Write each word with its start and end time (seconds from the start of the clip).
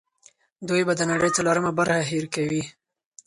دوی 0.67 0.81
به 0.87 0.93
د 0.95 1.01
نړۍ 1.11 1.29
څلورمه 1.37 1.71
برخه 1.79 2.07
هېر 2.11 2.25
کوي. 2.35 2.63